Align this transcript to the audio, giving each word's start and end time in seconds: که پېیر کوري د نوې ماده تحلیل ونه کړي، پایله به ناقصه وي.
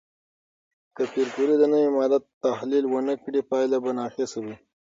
که 0.95 1.03
پېیر 1.11 1.29
کوري 1.35 1.55
د 1.57 1.63
نوې 1.73 1.89
ماده 1.97 2.19
تحلیل 2.43 2.85
ونه 2.89 3.13
کړي، 3.23 3.41
پایله 3.49 3.77
به 3.83 3.91
ناقصه 3.99 4.37
وي. 4.43 4.55